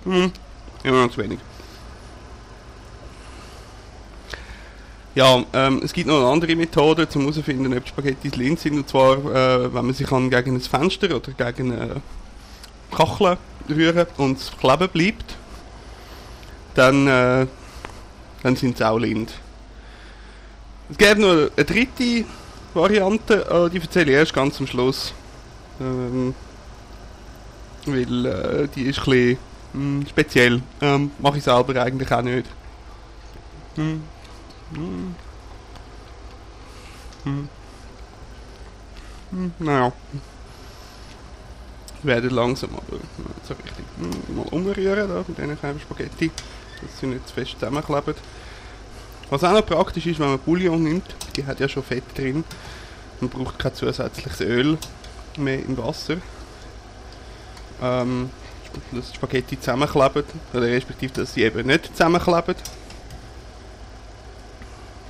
Mm. 0.05 0.33
Immer 0.85 1.07
noch 1.07 1.11
zu 1.11 1.19
wenig. 1.19 1.39
Ja, 5.15 5.43
ähm, 5.53 5.81
es 5.83 5.93
gibt 5.93 6.07
noch 6.07 6.19
eine 6.19 6.29
andere 6.29 6.55
Methode, 6.55 7.09
um 7.15 7.23
herauszufinden, 7.23 7.77
ob 7.77 7.89
Spaghetti 7.89 8.29
Linz 8.29 8.63
sind. 8.63 8.77
Und 8.77 8.89
zwar, 8.89 9.17
äh, 9.17 9.75
wenn 9.75 9.87
man 9.87 9.93
sich 9.93 10.11
an 10.13 10.31
gegen 10.31 10.55
ein 10.55 10.61
Fenster 10.61 11.17
oder 11.17 11.33
gegen 11.33 11.73
eine 11.73 12.03
Kachel 12.93 13.37
rühren 13.69 14.07
und 14.17 14.39
es 14.39 14.53
kleben 14.57 14.89
bleibt, 14.89 15.37
dann, 16.75 17.09
äh, 17.09 17.47
dann 18.45 18.55
sind 18.55 18.79
sie 18.79 18.89
auch 18.89 18.99
lind. 18.99 19.33
Es 20.91 20.97
gibt 20.97 21.19
noch 21.19 21.31
eine 21.31 21.65
dritte 21.65 22.25
Variante, 22.79 23.45
äh, 23.51 23.71
die 23.71 23.81
erzähle 23.81 24.13
ich 24.13 24.17
erst 24.17 24.33
ganz 24.33 24.59
am 24.61 24.67
Schluss. 24.67 25.13
Ähm, 25.81 26.35
weil 27.87 28.27
äh, 28.27 28.69
die 28.69 28.85
ist 28.85 28.99
ein 28.99 29.05
bisschen 29.05 29.39
mh, 29.73 30.01
hm, 30.01 30.07
speziell. 30.09 30.63
Ähm, 30.81 31.11
Mache 31.19 31.39
ich 31.39 31.45
selber 31.45 31.83
eigentlich 31.83 32.11
auch 32.13 32.23
nicht. 32.23 32.47
Hm. 33.75 34.03
Hm. 34.75 35.15
Hm. 37.25 37.49
Hm. 39.31 39.53
Naja. 39.59 39.93
Werden 42.03 42.31
langsam, 42.31 42.71
aber 42.77 42.97
nicht 42.97 43.47
so 43.47 43.55
richtig. 43.55 43.85
Hm. 43.99 44.37
Mal 44.37 44.47
umrühren 44.51 45.09
da, 45.09 45.25
mit 45.27 45.37
diesen 45.37 45.59
kleinen 45.59 45.81
Spaghetti, 45.81 46.31
dass 46.81 47.01
sie 47.01 47.07
nicht 47.07 47.27
zu 47.27 47.35
fest 47.35 47.53
zusammenkleben. 47.59 48.15
Was 49.31 49.45
auch 49.45 49.53
noch 49.53 49.67
praktisch 49.67 50.07
ist, 50.07 50.19
wenn 50.21 50.29
man 50.29 50.39
Bouillon 50.39 50.83
nimmt, 50.83 51.05
die 51.37 51.45
hat 51.45 51.61
ja 51.61 51.69
schon 51.69 51.83
Fett 51.83 52.05
drin. 52.17 52.45
Man 53.21 53.29
braucht 53.29 53.59
kein 53.59 53.75
zusätzliches 53.75 54.41
Öl 54.41 54.79
mehr 55.37 55.59
im 55.59 55.77
Wasser. 55.77 56.17
Ähm, 57.83 58.31
dass 58.93 59.11
die 59.11 59.17
Spaghetti 59.17 59.59
zusammenkleben, 59.59 60.25
oder 60.53 60.63
respektive, 60.63 61.13
dass 61.13 61.35
sie 61.35 61.43
eben 61.43 61.67
nicht 61.67 61.87
zusammenkleben. 61.87 62.55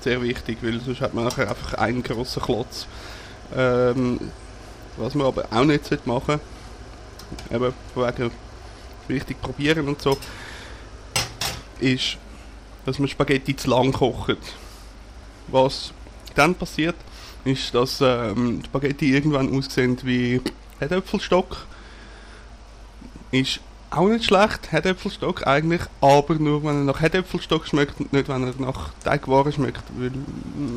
Sehr 0.00 0.22
wichtig, 0.22 0.58
weil 0.62 0.80
sonst 0.80 1.00
hat 1.00 1.14
man 1.14 1.24
nachher 1.24 1.48
einfach 1.48 1.74
einen 1.74 2.02
grossen 2.02 2.42
Klotz. 2.42 2.86
Ähm, 3.56 4.18
was 4.96 5.14
man 5.14 5.26
aber 5.26 5.46
auch 5.50 5.64
nicht 5.64 6.06
machen 6.06 6.40
sollte, 7.50 7.54
eben 7.54 7.74
von 7.94 8.06
wegen 8.06 8.30
richtig 9.08 9.40
probieren 9.40 9.88
und 9.88 10.02
so, 10.02 10.18
ist 11.80 12.18
dass 12.88 12.98
man 12.98 13.08
Spaghetti 13.08 13.54
zu 13.54 13.68
lang 13.68 13.92
kocht. 13.92 14.38
Was 15.48 15.92
dann 16.34 16.54
passiert, 16.54 16.96
ist, 17.44 17.74
dass 17.74 18.00
ähm, 18.00 18.62
Spaghetti 18.64 19.12
irgendwann 19.12 19.54
aussehen 19.54 19.98
wie 20.04 20.40
Herdöpfelstock. 20.78 21.66
Ist 23.30 23.60
auch 23.90 24.08
nicht 24.08 24.24
schlecht, 24.24 24.72
Herdöpfelstock 24.72 25.46
eigentlich, 25.46 25.82
aber 26.00 26.34
nur 26.36 26.62
wenn 26.64 26.76
er 26.76 26.84
nach 26.84 27.00
Herdöpfelstock 27.00 27.66
schmeckt 27.66 28.00
und 28.00 28.12
nicht 28.12 28.28
wenn 28.28 28.46
er 28.46 28.54
nach 28.58 28.90
Teigwaren 29.04 29.52
schmeckt, 29.52 29.82
weil 29.98 30.12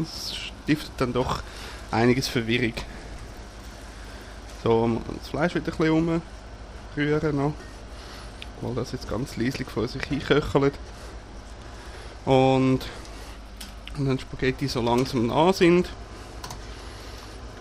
es 0.04 0.36
stiftet 0.36 0.92
dann 0.98 1.14
doch 1.14 1.42
einiges 1.92 2.28
Verwirrung. 2.28 2.74
So, 4.64 5.02
das 5.18 5.30
Fleisch 5.30 5.56
wieder 5.56 5.72
ein 5.72 5.78
bisschen 5.78 6.22
umrühren 6.96 7.36
noch, 7.38 7.54
weil 8.60 8.76
das 8.76 8.92
jetzt 8.92 9.10
ganz 9.10 9.38
leislich 9.38 9.68
vor 9.70 9.88
sich 9.88 10.04
hinköchelt. 10.04 10.74
Und 12.26 12.80
wenn 13.96 14.06
dann 14.06 14.20
Spaghetti 14.20 14.68
so 14.68 14.82
langsam 14.82 15.28
nah 15.28 15.52
sind, 15.54 15.90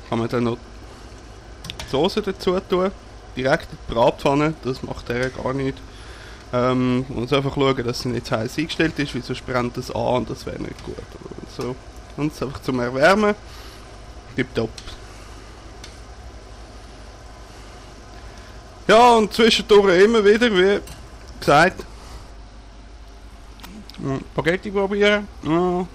kann 0.09 0.19
man 0.19 0.29
dann 0.29 0.45
noch 0.45 0.59
die 1.81 1.91
Soße 1.91 2.23
dazu 2.23 2.59
tun. 2.61 2.91
Direkt 3.37 3.69
in 3.73 3.79
die 3.89 3.95
Bratpfanne, 3.95 4.55
das 4.65 4.83
macht 4.83 5.09
er 5.11 5.31
gar 5.31 5.55
nicht. 5.55 5.79
Ähm, 6.53 7.07
man 7.09 7.21
muss 7.21 7.33
einfach 7.33 7.55
schauen, 7.55 7.85
dass 7.85 8.01
sie 8.01 8.09
nicht 8.09 8.27
zu 8.27 8.37
heiß 8.37 8.59
eingestellt 8.59 8.99
ist, 8.99 9.15
weil 9.15 9.23
sonst 9.23 9.47
brennt 9.47 9.77
das 9.77 9.91
an 9.91 10.17
und 10.17 10.31
das 10.31 10.45
wäre 10.47 10.61
nicht 10.61 10.85
gut. 10.85 10.97
So. 11.57 11.77
Und 12.17 12.33
es 12.33 12.43
einfach 12.43 12.61
zum 12.61 12.81
Erwärmen. 12.81 13.35
Tipptopp. 14.35 14.71
Ja, 18.89 19.15
und 19.15 19.33
zwischendurch 19.33 20.03
immer 20.03 20.25
wieder, 20.25 20.51
wie 20.51 20.81
gesagt, 21.39 21.85
Spaghetti 24.33 24.71
probieren. 24.71 25.29
Ja. 25.43 25.87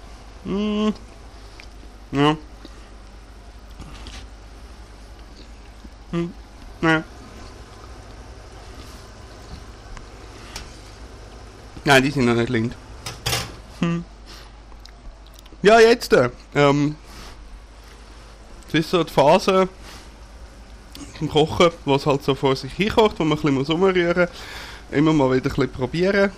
Mm. 0.44 0.92
Ja. 2.12 2.36
Hm. 6.10 6.32
Ja. 6.82 7.04
Nein, 11.84 12.02
die 12.02 12.10
sind 12.10 12.24
noch 12.26 12.34
nicht 12.34 12.48
lind. 12.48 12.76
Hm. 13.80 14.04
Ja, 15.62 15.80
jetzt. 15.80 16.12
Äh, 16.12 16.30
ähm, 16.54 16.96
es 18.68 18.74
ist 18.74 18.90
so 18.90 19.04
die 19.04 19.12
Phase 19.12 19.68
vom 21.18 21.28
Kochen, 21.28 21.70
wo 21.84 21.94
es 21.94 22.06
halt 22.06 22.22
so 22.22 22.34
vor 22.34 22.56
sich 22.56 22.72
hinkocht, 22.72 23.18
wo 23.18 23.24
man 23.24 23.38
ein 23.38 23.56
bisschen 23.56 23.74
umrühren 23.76 24.28
muss. 24.28 24.96
Immer 24.96 25.12
mal 25.12 25.30
wieder 25.30 25.50
ein 25.50 25.54
bisschen 25.54 25.72
probieren. 25.72 26.32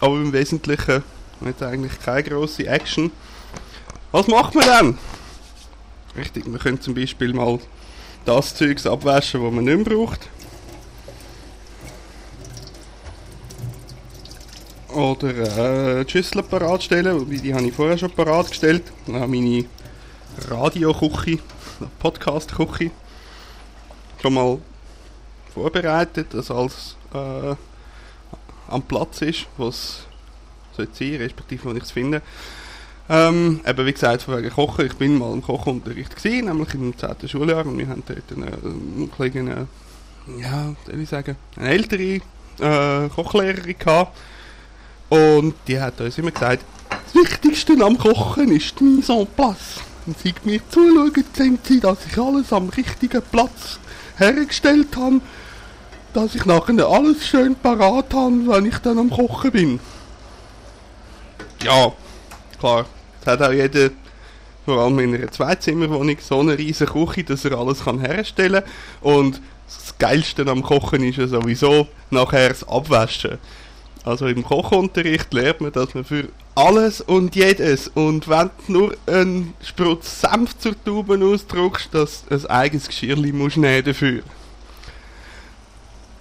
Aber 0.00 0.16
im 0.16 0.32
Wesentlichen 0.32 1.04
hat 1.44 1.62
eigentlich 1.62 2.00
keine 2.00 2.22
grosse 2.24 2.66
Action. 2.66 3.10
Was 4.12 4.26
macht 4.26 4.54
man 4.54 4.66
dann? 4.66 4.98
Richtig, 6.16 6.46
man 6.46 6.58
könnte 6.58 6.82
zum 6.82 6.94
Beispiel 6.94 7.32
mal 7.32 7.58
das 8.24 8.54
Zeugs 8.54 8.86
abwaschen, 8.86 9.42
das 9.42 9.52
man 9.52 9.64
nicht 9.64 9.76
mehr 9.76 9.84
braucht. 9.84 10.28
Oder 14.92 16.00
äh, 16.00 16.04
die 16.04 16.10
Schüssel 16.10 16.42
parat 16.42 16.82
stellen, 16.82 17.20
wobei 17.20 17.36
die 17.36 17.54
habe 17.54 17.64
ich 17.64 17.74
vorher 17.74 17.96
schon 17.96 18.10
parat 18.10 18.48
gestellt. 18.48 18.82
Dann 19.06 19.16
habe 19.16 19.28
meine 19.28 19.64
Radioküche, 20.48 21.38
Podcast-Küche 22.00 22.90
schon 24.20 24.34
mal 24.34 24.58
vorbereitet, 25.54 26.34
dass 26.34 26.50
alles 26.50 26.96
äh, 27.14 27.54
am 28.70 28.82
Platz 28.82 29.22
ist, 29.22 29.46
was 29.56 30.06
sollte 30.76 30.92
sein, 30.94 31.16
respektive 31.16 31.64
wo 31.64 31.72
ich 31.72 31.82
es 31.82 31.90
finde. 31.90 32.22
Ähm, 33.08 33.60
eben 33.66 33.86
wie 33.86 33.92
gesagt, 33.92 34.22
von 34.22 34.36
wegen 34.36 34.50
Kochen, 34.50 34.86
ich 34.86 34.94
bin 34.94 35.18
mal 35.18 35.32
im 35.32 35.42
Kochunterricht 35.42 36.14
gewesen, 36.14 36.46
nämlich 36.46 36.74
im 36.74 36.96
10. 36.96 37.28
Schuljahr 37.28 37.66
und 37.66 37.76
wir 37.76 37.88
haben 37.88 38.04
dort 38.06 38.22
eine, 38.36 38.46
eine 38.46 39.08
kleine, 39.08 39.66
ja, 40.38 40.74
soll 40.86 41.00
ich 41.00 41.08
sagen, 41.08 41.36
eine 41.56 41.70
ältere 41.70 42.20
äh, 42.60 43.08
Kochlehrerin 43.08 43.76
gehabt 43.78 44.16
und 45.08 45.54
die 45.66 45.80
hat 45.80 46.00
uns 46.00 46.16
immer 46.18 46.30
gesagt, 46.30 46.64
das 46.88 47.14
Wichtigste 47.14 47.72
am 47.84 47.98
Kochen 47.98 48.52
ist 48.52 48.78
die 48.78 48.84
Mise 48.84 49.12
en 49.12 49.26
place. 49.26 49.80
Und 50.06 50.18
sie 50.18 50.32
mir 50.44 50.60
zuschauen, 50.68 51.24
sehen 51.36 51.58
sie, 51.62 51.80
dass 51.80 51.98
ich 52.06 52.16
alles 52.16 52.52
am 52.52 52.68
richtigen 52.68 53.22
Platz 53.30 53.80
hergestellt 54.16 54.96
habe, 54.96 55.20
dass 56.12 56.34
ich 56.34 56.44
nachher 56.44 56.86
alles 56.86 57.26
schön 57.26 57.54
parat 57.54 58.12
habe, 58.14 58.46
wenn 58.46 58.66
ich 58.66 58.78
dann 58.78 58.98
am 58.98 59.10
Kochen 59.10 59.50
bin. 59.52 59.80
Ja, 61.62 61.92
klar. 62.58 62.86
Es 63.20 63.26
hat 63.26 63.42
auch 63.42 63.52
jeder, 63.52 63.90
vor 64.64 64.78
allem 64.78 64.98
in 65.00 65.14
einer 65.14 65.30
Zweizimmerwohnung, 65.30 66.16
so 66.20 66.40
eine 66.40 66.56
riesige 66.56 66.92
Küche, 66.92 67.24
dass 67.24 67.44
er 67.44 67.58
alles 67.58 67.84
kann 67.84 68.00
herstellen 68.00 68.64
kann. 68.64 69.12
Und 69.14 69.40
das 69.66 69.98
Geilste 69.98 70.46
am 70.46 70.62
Kochen 70.62 71.04
ist 71.04 71.18
ja 71.18 71.26
sowieso 71.26 71.86
nachher 72.10 72.48
das 72.48 72.66
Abwaschen. 72.66 73.38
Also 74.04 74.26
im 74.26 74.42
Kochunterricht 74.42 75.32
lernt 75.34 75.60
man, 75.60 75.72
dass 75.72 75.94
man 75.94 76.04
für 76.04 76.28
alles 76.54 77.00
und 77.02 77.36
jedes 77.36 77.88
und 77.88 78.28
wenn 78.28 78.50
du 78.66 78.72
nur 78.72 78.96
einen 79.06 79.54
Sprutz 79.62 80.22
Senf 80.22 80.58
zur 80.58 80.74
Tube 80.84 81.22
ausdruckst, 81.22 81.92
dass 81.92 82.24
ein 82.30 82.46
eigenes 82.46 82.88
Geschirrli 82.88 83.32
musst 83.32 83.58
nehmen 83.58 83.84
dafür. 83.84 84.22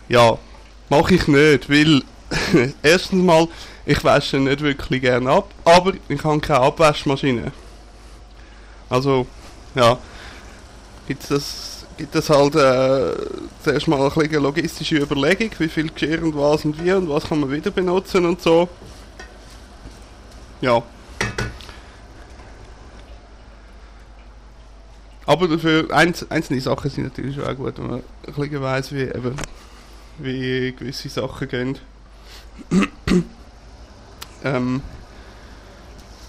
Ja, 0.10 0.38
mache 0.90 1.16
ich 1.16 1.28
nicht, 1.28 1.70
weil 1.70 2.02
erstens 2.84 3.24
mal 3.24 3.48
ich 3.86 4.04
wasche 4.04 4.38
nicht 4.38 4.62
wirklich 4.62 5.02
gerne 5.02 5.32
ab, 5.32 5.52
aber 5.66 5.94
ich 6.08 6.24
habe 6.24 6.40
keine 6.40 6.60
Abwaschmaschine. 6.60 7.52
Also, 8.90 9.26
ja, 9.74 9.98
gibt 11.08 11.30
das, 11.32 11.86
gibt 11.98 12.14
das 12.14 12.30
halt 12.30 12.56
äh, 12.56 13.16
zuerst 13.64 13.88
mal 13.88 14.02
ein 14.02 14.14
bisschen 14.14 14.44
logistische 14.44 14.98
Überlegung, 14.98 15.50
wie 15.58 15.70
viel 15.70 15.90
Geschirr 15.90 16.24
und 16.24 16.36
was 16.36 16.66
und 16.66 16.84
wie 16.84 16.92
und 16.92 17.10
was 17.10 17.24
kann 17.24 17.40
man 17.40 17.52
wieder 17.52 17.72
benutzen 17.72 18.26
und 18.26 18.42
so. 18.42 18.70
Ja. 20.62 20.84
Aber 25.26 25.48
dafür, 25.48 25.88
einz, 25.92 26.26
einzelne 26.30 26.62
Sachen 26.62 26.90
sind 26.90 27.04
natürlich 27.06 27.40
auch 27.40 27.56
gut, 27.56 27.78
wenn 27.78 27.88
man 27.88 28.04
ein 28.28 28.34
bisschen 28.34 28.62
weiss, 28.62 28.92
wie, 28.92 29.02
eben, 29.02 29.36
wie 30.20 30.74
gewisse 30.74 31.10
Sachen 31.10 31.48
gehen 31.48 31.78
ähm, 34.44 34.82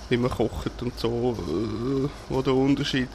wie 0.08 0.16
man 0.16 0.30
kocht 0.30 0.82
und 0.82 0.98
so, 0.98 1.36
äh, 1.38 2.08
wo 2.28 2.42
der 2.42 2.54
Unterschied 2.54 3.08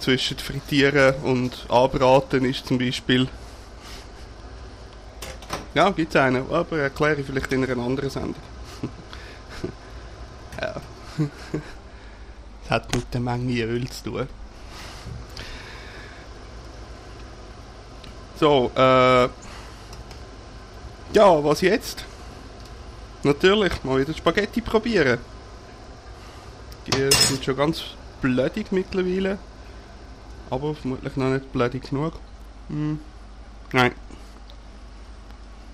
zwischen 0.00 0.38
Frittieren 0.38 1.14
und 1.22 1.66
Anbraten 1.68 2.44
ist 2.44 2.66
zum 2.66 2.78
Beispiel. 2.78 3.28
Ja, 5.74 5.90
gibt 5.90 6.14
es 6.14 6.20
einen, 6.20 6.44
aber 6.50 6.78
erkläre 6.78 7.20
ich 7.20 7.26
vielleicht 7.26 7.52
in 7.52 7.64
einer 7.64 7.82
anderen 7.82 8.10
Sendung. 8.10 8.34
ja. 10.60 10.74
das 12.62 12.70
hat 12.70 12.94
mit 12.94 13.12
der 13.12 13.20
Menge 13.20 13.62
Öl 13.62 13.88
zu 13.88 14.10
tun. 14.10 14.28
So, 18.38 18.70
äh, 18.74 19.28
ja, 21.14 21.44
was 21.44 21.60
jetzt? 21.60 22.04
Natürlich, 23.22 23.82
mal 23.84 24.00
wieder 24.00 24.12
Spaghetti 24.12 24.60
probieren. 24.60 25.18
Die 26.86 27.10
sind 27.10 27.44
schon 27.44 27.56
ganz 27.56 27.82
blödig 28.20 28.70
mittlerweile. 28.72 29.38
Aber 30.50 30.74
vermutlich 30.74 31.16
noch 31.16 31.30
nicht 31.30 31.52
blödig 31.52 31.88
genug. 31.88 32.14
Hm. 32.68 32.98
Nein. 33.72 33.92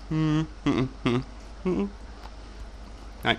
Hm. 0.09 0.47
Hm, 0.63 0.89
hm, 1.03 1.23
hm. 1.63 1.89
Nein. 3.23 3.37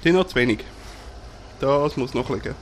Die 0.00 0.02
sind 0.08 0.16
noch 0.16 0.26
zu 0.26 0.34
wenig. 0.34 0.64
Das 1.60 1.96
muss 1.96 2.12
noch 2.12 2.28
liegen. 2.28 2.54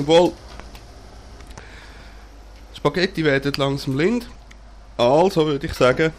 Obwohl, 0.00 0.32
Spaghetti 2.74 3.22
werden 3.22 3.52
langsam 3.58 3.98
lind. 3.98 4.26
Also 4.96 5.44
würde 5.44 5.66
ich 5.66 5.74
sagen, 5.74 6.14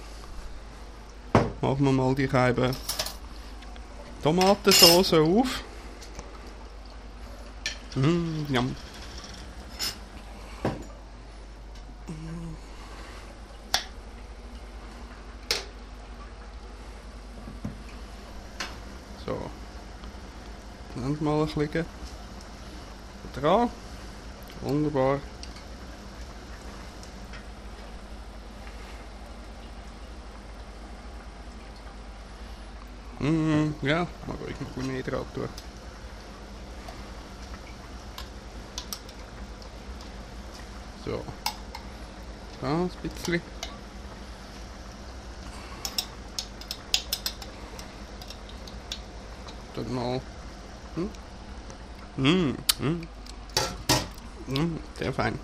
machen 1.62 1.86
wir 1.86 1.92
mal 1.92 2.14
die 2.14 2.30
Scheibe 2.30 2.72
Tomatensauce 4.22 5.14
auf. 5.14 5.64
Mm, 7.96 8.54
yum. 8.54 8.76
So. 19.26 19.50
Dann 20.96 21.18
mal 21.20 21.42
ein 21.42 21.48
bisschen 21.48 21.86
dran. 23.42 23.70
Wunderbar. 24.60 25.20
Mm, 33.18 33.76
ja, 33.80 34.08
maar 34.26 34.36
ik 34.46 34.60
nog 34.60 34.76
een 34.76 34.86
meter 34.86 35.20
op 35.20 35.28
door. 35.34 35.50
Zo. 41.04 41.24
Ein 42.62 42.92
bisschen. 43.02 43.42
Dann 49.74 49.94
mal. 49.94 50.22
Hm? 50.94 51.08
Mm, 52.16 52.56
mm. 52.80 53.08
Mm, 54.52 54.78
sehr 55.00 55.14
fein. 55.14 55.40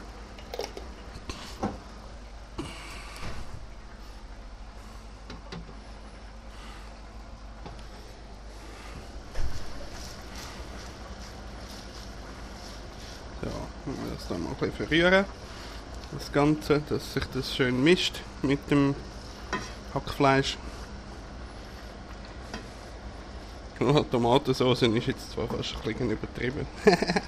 So, 13.41 13.48
machen 13.48 14.04
wir 14.04 14.13
das 14.13 14.28
dann 14.28 14.43
mal 14.43 14.50
ein 14.50 14.56
bisschen 14.58 14.74
verrühren. 14.74 15.26
Das 16.12 16.32
Ganze, 16.34 16.82
dass 16.89 17.13
sich 17.13 17.24
das 17.34 17.56
schön 17.56 17.82
mischt 17.82 18.20
mit 18.41 18.60
dem 18.70 18.93
Hackfleisch. 19.93 20.58
Tomatensauce 24.12 24.82
ist 24.82 25.08
jetzt 25.08 25.32
zwar 25.32 25.48
fast 25.48 25.76
ein 25.76 25.93
bisschen 25.93 26.12
übertrieben. 26.12 26.67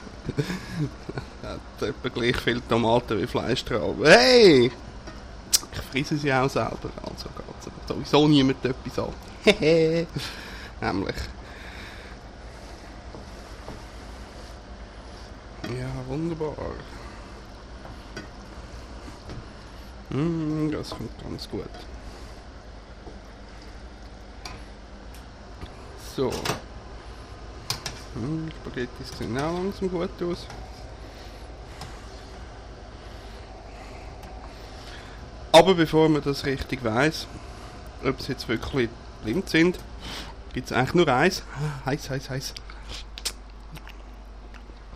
Hat 1.44 1.82
etwa 1.82 2.10
gleich 2.10 2.38
viel 2.38 2.62
Tomaten 2.62 3.22
wie 3.22 3.28
Fleisch 3.28 3.64
drauf. 3.66 3.96
Hey! 4.04 4.72
Ich 5.72 5.82
friese 5.92 6.18
sie 6.18 6.34
auch 6.34 6.50
selber, 6.50 6.90
also 7.04 7.30
geht 7.30 7.72
es 7.84 7.88
sowieso 7.88 8.28
niemand 8.28 8.64
etwas 8.66 9.00
an. 9.00 9.14
Nämlich. 10.82 11.16
Ja, 15.64 15.88
wunderbar. 16.08 16.56
Mm, 20.10 20.72
das 20.72 20.90
kommt 20.90 21.12
ganz 21.22 21.48
gut. 21.50 21.70
So. 26.16 26.32
Hm, 28.16 28.50
Spaghetti 28.62 29.04
sehen 29.04 29.38
auch 29.38 29.54
langsam 29.54 29.90
gut 29.90 30.10
aus. 30.24 30.48
Aber 35.52 35.76
bevor 35.76 36.10
man 36.10 36.22
das 36.22 36.46
richtig 36.46 36.84
weiß, 36.84 37.28
ob 38.06 38.22
sie 38.22 38.32
jetzt 38.32 38.48
wirklich 38.48 38.90
blind 39.24 39.50
sind, 39.50 39.80
gibt 40.54 40.68
es 40.68 40.74
eigentlich 40.74 40.94
nur 40.94 41.08
eins. 41.08 41.44
Heiß, 41.86 42.10
heiß, 42.10 42.30
heiß. 42.30 42.54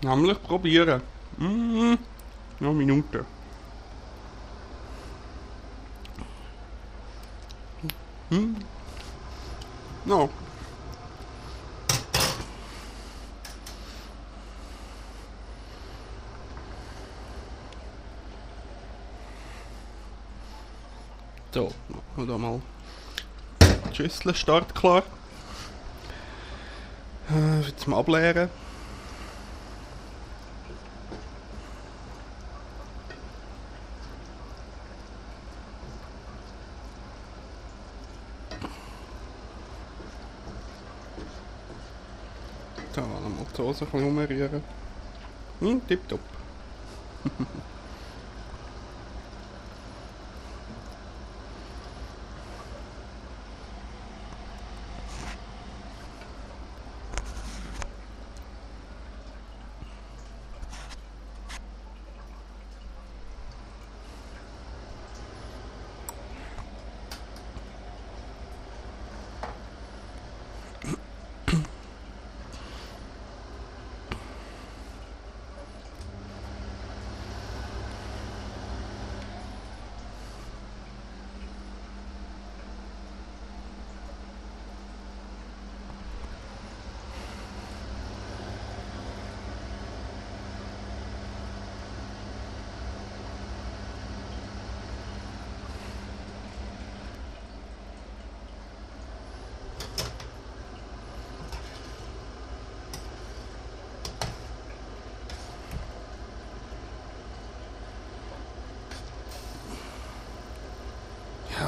Nämlich 0.02 0.41
probieren. 0.43 1.02
Mm, 1.38 1.93
noch 2.60 2.69
eine 2.69 2.73
Minute. 2.73 3.26
Mm. 8.30 8.56
No. 10.06 10.30
So, 21.54 21.72
machen 21.88 22.02
wir 22.16 22.26
da 22.26 22.38
mal 22.39 22.62
die 23.92 23.96
Schüssel 23.96 24.34
startklar. 24.34 25.04
Äh, 27.30 27.76
zum 27.78 27.94
Ableeren. 27.94 28.50
Da 42.96 43.02
nochmal 43.02 43.46
die 43.52 43.56
Soße 43.56 43.86
ein 43.86 43.92
bisschen 43.92 44.08
umrühren. 44.08 44.63
Hm, 45.60 45.88
tipptopp. 45.88 46.20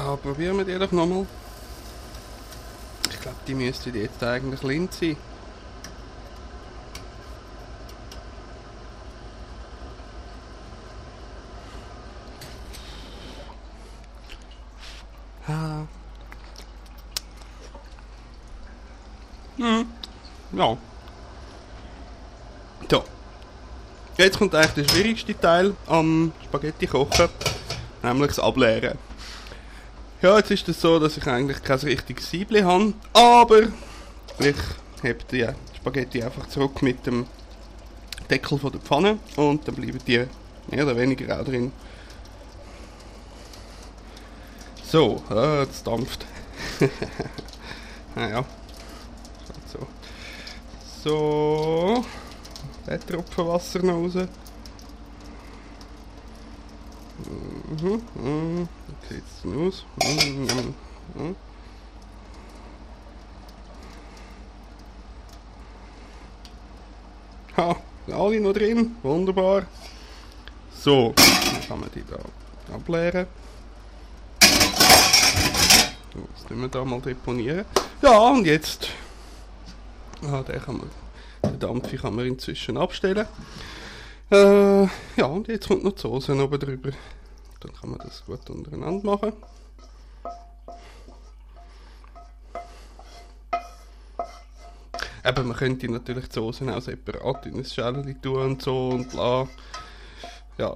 Ja, 0.06 0.14
probieren 0.14 0.56
wir 0.56 0.64
die 0.64 0.78
doch 0.78 0.92
nochmal. 0.92 1.26
Ich 3.10 3.20
glaube, 3.20 3.38
die 3.44 3.54
müsste 3.56 3.90
jetzt 3.90 4.22
eigentlich 4.22 4.60
blind 4.60 4.94
sein. 4.94 5.16
Hm. 19.56 19.86
Ja. 20.52 20.76
So. 22.88 23.04
Jetzt 24.16 24.38
kommt 24.38 24.54
eigentlich 24.54 24.86
der 24.86 24.94
schwierigste 24.94 25.36
Teil 25.36 25.74
am 25.88 26.30
Spaghetti 26.44 26.86
kochen, 26.86 27.28
nämlich 28.04 28.28
das 28.28 28.38
Ableeren. 28.38 29.05
Ja, 30.22 30.38
jetzt 30.38 30.50
ist 30.50 30.66
es 30.66 30.80
so, 30.80 30.98
dass 30.98 31.18
ich 31.18 31.26
eigentlich 31.26 31.62
kein 31.62 31.78
richtiges 31.80 32.30
Siebli 32.30 32.62
habe, 32.62 32.94
aber 33.12 33.64
ich 34.38 34.56
heb 35.02 35.28
die 35.28 35.46
Spaghetti 35.76 36.22
einfach 36.22 36.48
zurück 36.48 36.80
mit 36.80 37.04
dem 37.06 37.26
Deckel 38.30 38.58
von 38.58 38.72
der 38.72 38.80
Pfanne 38.80 39.18
und 39.36 39.68
dann 39.68 39.74
bleiben 39.74 39.98
die 40.06 40.24
mehr 40.68 40.84
oder 40.84 40.96
weniger 40.96 41.38
auch 41.38 41.44
drin. 41.44 41.70
So, 44.84 45.22
äh, 45.30 45.64
jetzt 45.64 45.86
dampft. 45.86 46.24
naja, 48.14 48.42
so. 49.70 49.86
So, 51.04 52.04
der 52.86 53.00
Tropfen 53.00 53.46
Wasser 53.46 53.82
noch 53.82 53.96
raus. 53.96 54.14
Mhm. 57.18 58.02
Mhm. 58.14 58.68
Okay, 59.02 59.22
mhm. 61.14 61.36
Ha, 67.56 67.76
alle 68.12 68.40
noch 68.40 68.52
drin. 68.52 68.96
Wunderbar. 69.02 69.62
So, 70.78 71.14
dann 71.16 71.60
kann 71.66 71.80
man 71.80 71.90
die 71.94 72.04
da 72.04 72.18
ableeren. 72.74 73.26
So, 76.12 76.28
das 76.34 76.44
tun 76.46 76.60
wir 76.60 76.68
da 76.68 76.84
mal 76.84 77.00
deponieren. 77.00 77.64
Ja, 78.02 78.18
und 78.18 78.44
jetzt... 78.44 78.88
Ah, 80.22 80.42
den 80.42 80.60
kann 80.60 80.78
man... 80.78 80.90
Den 81.42 81.58
Dampf 81.58 82.00
kann 82.00 82.14
man 82.14 82.26
inzwischen 82.26 82.76
abstellen. 82.76 83.26
Äh, 84.28 84.82
ja, 85.16 85.26
und 85.26 85.46
jetzt 85.46 85.68
kommt 85.68 85.84
noch 85.84 85.92
die 85.92 86.00
Soße 86.00 86.34
oben 86.34 86.58
drüber. 86.58 86.90
Dann 87.60 87.72
kann 87.72 87.90
man 87.90 88.00
das 88.00 88.24
gut 88.24 88.50
untereinander 88.50 89.04
machen. 89.04 89.32
Eben, 95.24 95.48
man 95.48 95.56
könnte 95.56 95.88
natürlich 95.90 96.28
die 96.28 96.34
Soßen 96.34 96.70
auch 96.70 96.82
separat 96.82 97.46
in 97.46 97.56
ein 97.56 97.64
Schälchen 97.64 98.20
tun 98.20 98.42
und 98.42 98.62
so 98.62 98.90
und 98.90 99.10
bla. 99.10 99.48
Ja, 100.58 100.74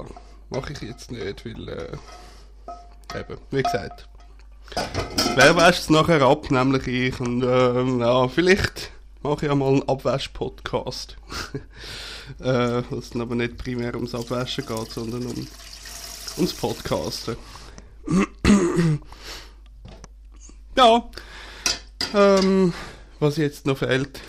mache 0.51 0.73
ich 0.73 0.83
jetzt 0.83 1.11
nicht, 1.11 1.45
weil, 1.45 1.69
äh, 1.69 3.19
eben, 3.19 3.39
wie 3.51 3.63
gesagt, 3.63 4.09
wer 5.35 5.57
wäscht 5.57 5.81
es 5.81 5.91
nachher 5.91 6.23
ab, 6.23 6.51
nämlich 6.51 6.87
ich. 6.87 7.21
Und 7.21 7.43
ähm, 7.43 8.01
ja, 8.01 8.29
vielleicht 8.29 8.91
mache 9.23 9.47
ich 9.47 9.55
mal 9.55 9.69
einen 9.69 9.89
Abwasch-Podcast. 9.89 11.17
äh, 12.41 12.83
was 12.91 13.11
dann 13.11 13.23
aber 13.23 13.35
nicht 13.35 13.59
primär 13.59 13.95
ums 13.95 14.15
Abwaschen 14.15 14.67
geht, 14.67 14.91
sondern 14.91 15.27
um, 15.27 15.47
ums 16.37 16.55
Podcasten. 16.55 17.37
ja, 20.77 21.11
ähm, 22.15 22.73
was 23.19 23.37
jetzt 23.37 23.67
noch 23.67 23.79
fehlt, 23.79 24.21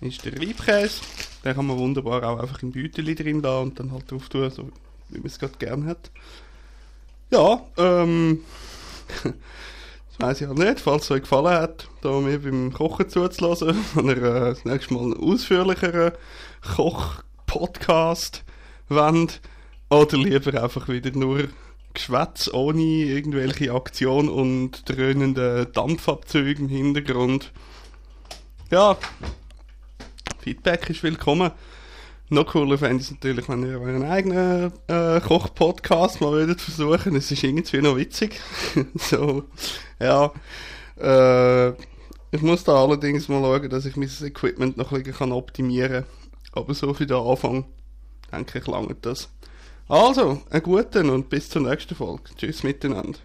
ist 0.00 0.24
der 0.24 0.40
Reibkäse. 0.40 1.00
Den 1.44 1.54
kann 1.54 1.66
man 1.66 1.78
wunderbar 1.78 2.22
auch 2.24 2.38
einfach 2.40 2.62
im 2.62 2.72
Beutel 2.72 3.14
drin 3.14 3.42
da 3.42 3.60
und 3.60 3.78
dann 3.78 3.92
halt 3.92 4.10
drauf 4.10 4.28
tun, 4.28 4.50
so 4.50 4.70
wie 5.08 5.18
man 5.18 5.26
es 5.26 5.38
gerade 5.38 5.58
gern 5.58 5.86
hat. 5.86 6.10
Ja, 7.30 7.64
ähm, 7.76 8.44
das 10.10 10.26
weiß 10.26 10.40
ich 10.40 10.46
auch 10.48 10.54
nicht, 10.54 10.80
falls 10.80 11.04
es 11.04 11.10
euch 11.10 11.22
gefallen 11.22 11.60
hat, 11.60 11.88
da 12.02 12.20
mir 12.20 12.40
beim 12.40 12.72
Kochen 12.72 13.08
zuzulassen, 13.08 13.76
wenn 13.94 14.08
ihr 14.08 14.16
äh, 14.16 14.40
das 14.50 14.64
nächste 14.64 14.94
Mal 14.94 15.04
einen 15.04 15.16
ausführlicheren 15.16 16.12
Koch-Podcast 16.76 18.44
wollt, 18.88 19.40
oder 19.88 20.16
lieber 20.18 20.62
einfach 20.62 20.88
wieder 20.88 21.10
nur 21.16 21.48
Geschwätz 21.94 22.48
ohne 22.52 22.80
irgendwelche 22.82 23.72
Aktion 23.72 24.28
und 24.28 24.88
dröhnenden 24.88 25.72
Dampfabzüge 25.72 26.62
im 26.62 26.68
Hintergrund. 26.68 27.52
Ja, 28.70 28.96
Feedback 30.38 30.88
ist 30.90 31.02
willkommen. 31.02 31.50
Noch 32.32 32.46
cooler 32.46 32.78
fände 32.78 33.02
ich 33.02 33.08
es 33.08 33.10
natürlich, 33.10 33.48
wenn 33.48 33.64
ihr 33.64 33.80
euren 33.80 34.04
eigenen 34.04 34.72
äh, 34.86 35.20
Koch-Podcast 35.20 36.20
mal 36.20 36.30
würdet 36.30 36.60
versuchen. 36.60 37.16
Es 37.16 37.32
ist 37.32 37.42
irgendwie 37.42 37.82
noch 37.82 37.96
witzig. 37.96 38.40
so, 38.94 39.42
ja. 39.98 40.32
Äh, 40.96 41.70
ich 42.30 42.40
muss 42.40 42.62
da 42.62 42.84
allerdings 42.84 43.28
mal 43.28 43.42
schauen, 43.42 43.68
dass 43.68 43.84
ich 43.84 43.96
mein 43.96 44.08
Equipment 44.22 44.76
noch 44.76 44.92
ein 44.92 45.02
bisschen 45.02 45.32
optimieren 45.32 46.04
kann. 46.04 46.04
Aber 46.52 46.72
so 46.72 46.94
für 46.94 47.06
den 47.06 47.16
Anfang, 47.16 47.64
denke 48.32 48.60
ich, 48.60 48.66
langt 48.68 49.04
das. 49.04 49.28
Also, 49.88 50.40
einen 50.50 50.62
guten 50.62 51.10
und 51.10 51.30
bis 51.30 51.50
zur 51.50 51.62
nächsten 51.62 51.96
Folge. 51.96 52.30
Tschüss 52.36 52.62
miteinander. 52.62 53.18